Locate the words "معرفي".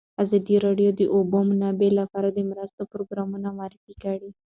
3.57-3.93